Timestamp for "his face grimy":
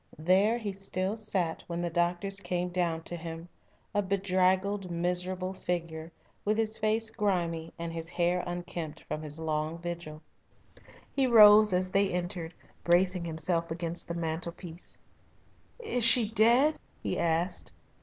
6.57-7.71